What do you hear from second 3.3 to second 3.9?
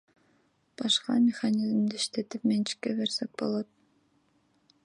болот.